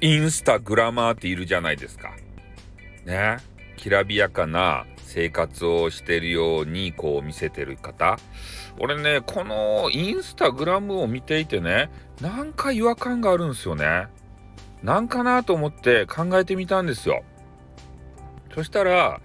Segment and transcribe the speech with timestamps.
[0.00, 2.14] インスタグラマーっているじゃないですか。
[3.04, 3.36] ね。
[3.76, 8.18] きらびやかな生活をしてるようにこう見せてる方。
[8.78, 11.90] 俺ね、このインスタグラムを見ていてね、
[12.20, 14.08] なんか違和感があるんですよね。
[14.82, 17.22] なんかなと思って考えてみたんですよ。
[18.54, 19.20] そしたら、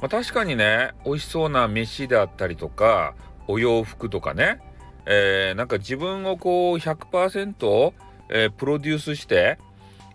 [0.00, 3.14] まあ、確かにね、美味しそうな飯であったりとか、
[3.46, 4.60] お洋服とかね、
[5.06, 7.92] えー、なんか自分をこう100%、
[8.30, 9.58] えー、プロデュースして、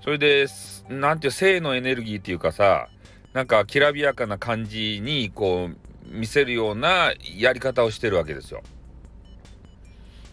[0.03, 0.47] それで、
[0.89, 2.89] なんていう、性のエネルギーっていうかさ、
[3.31, 5.77] なんかきらびやかな感じに、こう、
[6.13, 8.61] 見せるようなやり方をしてるわけですよ。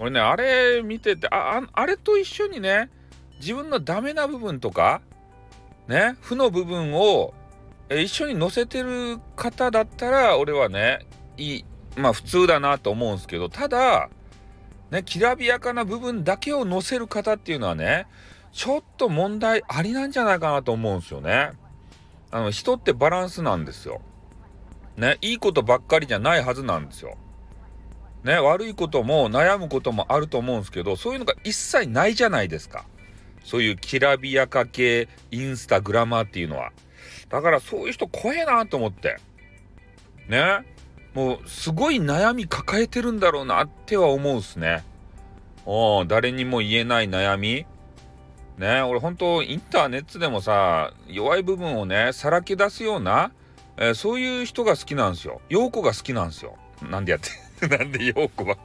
[0.01, 2.91] 俺ね、あれ見てて、あ、あれと一緒にね、
[3.38, 5.02] 自分のダメな部分とか、
[5.87, 7.32] ね、負の部分を
[7.91, 11.65] 一緒に載せてる方だったら、俺はね、いい、
[11.96, 14.10] まあ普通だなと思うんですけど、ただ、
[14.91, 18.09] ね、きらびやかな部分だけを載せる方っていうのはね、
[18.52, 21.52] ちょっと問題ありなんじゃないかなと思うんですよね。
[22.30, 24.01] あの、人ってバランスなんですよ。
[24.96, 27.16] ね、いいことばっかりじゃないはずなんですよ。
[28.24, 32.84] ね、悪いことも悩むこともあると思うんですけど、そういうのが一切ないじゃないですか。
[33.45, 36.73] そういうきらびやか系インスタグラマーっていうのは。
[37.30, 39.18] だからそういう人怖えなと思って。
[40.28, 40.65] ね。
[41.15, 44.84] もうすごい悩み抱えてるんだろうなっては思うっすね。
[45.66, 47.66] お誰にも言えない悩み
[48.61, 53.33] ね俺ほんとインターネットでもさ弱い部分をねさらけ出すような、
[53.77, 55.41] えー、そういう人が好きなんですよ。
[55.49, 56.57] 陽子が好きなんですよ。
[56.89, 58.57] なんでやって なんで陽子は？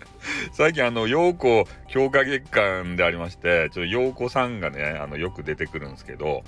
[0.52, 6.42] 最近あの陽子強化月間でありましてちょっと陽子さんがねあのよく出てくるんですけど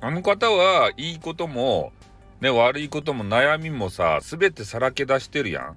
[0.00, 1.92] あの方はいいことも
[2.40, 5.76] ね悪いことも悩みもさ全てさらけ出してるやん。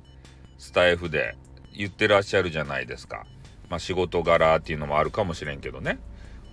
[0.57, 1.35] スタイフで
[1.75, 3.25] 言ってらっしゃるじゃないですか。
[3.69, 5.99] まあ、仕事柄っていうのもあるかもしれんけどね。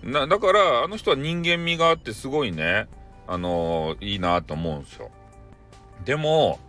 [0.03, 2.87] だからあの人は人間味があってすごいね、
[3.27, 5.09] あのー、いいなと思うんですよ。
[6.03, 6.59] でも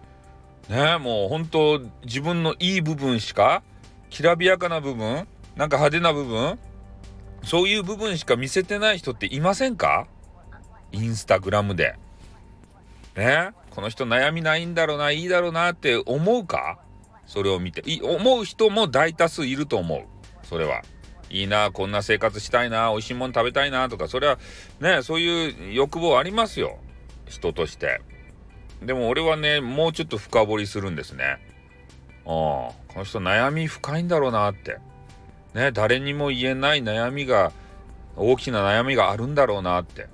[0.69, 3.63] ねもう本当自分のいい部分しか
[4.09, 5.27] きらびやかな部分
[5.57, 6.59] なんか派手な部分
[7.43, 10.07] そういう部分しか見せてない人っていませんか？
[10.93, 11.97] インスタグラムで。
[13.17, 16.79] ねこの人悩みないんだろうないいだろうなって思うか？
[17.27, 20.05] それを見て思う人も大多数いると思う。
[20.49, 20.83] それは。
[21.29, 24.39] いいな、こんな生活したいな、美味しいもの食べたいなとか、それは
[24.81, 26.79] ね、そういう欲望ありますよ。
[27.27, 28.01] 人として。
[28.83, 31.39] でも俺はね、もうちょっと深掘りするんですね。
[32.25, 34.79] ああ、この人悩み深いんだろうなって。
[35.55, 37.53] ね、誰にも言えない悩みが、
[38.17, 40.09] 大きな悩みがあるんだろうなって。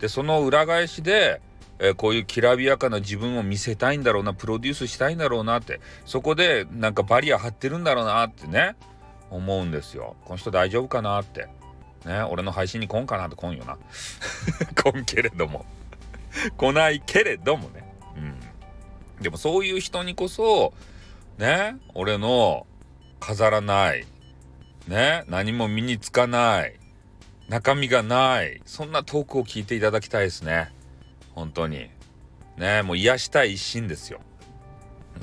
[0.00, 1.40] で、その裏返しで、
[1.78, 5.80] えー、こういうきらびやかな自分を見せたいんだろうな、プロデュースしたいんだろうなって。
[6.04, 8.76] そこでなんかバリア張ってるんだろうなってね。
[9.30, 10.16] 思うんですよ。
[10.24, 11.48] この人大丈夫かなって。
[12.04, 13.76] ね、俺の配信に来んかなって来んよな。
[14.74, 15.66] 来んけれども
[16.56, 17.84] 来ないけれどもね。
[18.16, 18.20] う
[19.20, 19.22] ん。
[19.22, 20.72] でもそういう人にこそ、
[21.38, 22.66] ね、俺の
[23.20, 24.06] 飾らない、
[24.86, 26.78] ね、何も身につかない、
[27.48, 30.72] 中身がない、そんなトークを聞いていただきたいですね。
[31.34, 31.90] 本当に。
[32.56, 34.20] ね、もう癒したい一心ですよ。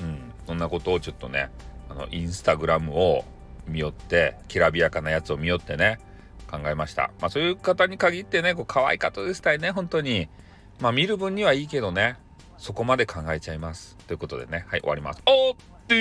[0.00, 0.32] うん。
[0.46, 1.50] そんなことをちょっとね、
[1.90, 3.24] あの、インスタグラムを
[3.66, 5.98] 見よってきらびやかなやつを見よってね
[6.50, 7.10] 考えました。
[7.20, 10.28] まあそういう方に限ってねこう可愛かったですたいね本当に。
[10.80, 12.16] まあ見る分にはいいけどね
[12.58, 13.96] そこまで考えちゃいます。
[14.06, 15.22] ということでねはい終わります。
[15.26, 15.54] おっ
[15.88, 15.94] と